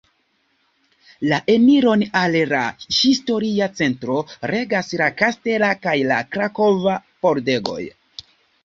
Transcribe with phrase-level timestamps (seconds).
[1.31, 2.63] La eniron al la
[3.11, 4.19] historia centro
[4.55, 7.81] regas la Kastela kaj la Krakova Pordegoj.